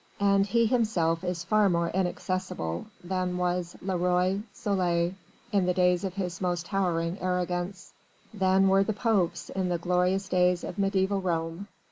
[0.19, 5.13] And he himself is far more inaccessible than was le Roi Soleil
[5.51, 7.93] in the days of his most towering arrogance,
[8.33, 11.67] than were the Popes in the glorious days of mediæval Rome.